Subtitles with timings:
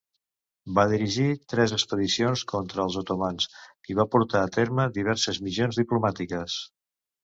[0.79, 3.49] Va dirigir tres expedicions contra els otomans,
[3.93, 6.63] i va portar a terme diverses missions diplomàtiques.